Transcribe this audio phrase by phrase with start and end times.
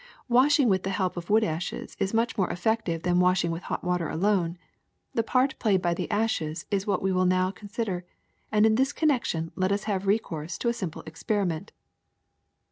[0.01, 3.61] ^^ Washing with the help of wood ashes is much more effective than washing with
[3.61, 4.57] hot water alone.
[5.13, 8.03] The part played by the ashes is what we will now consider,
[8.51, 11.71] and in this connection let us have recourse to a simple experiment.